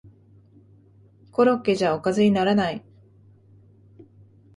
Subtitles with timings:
[1.31, 2.83] コロッケじゃおかずにならない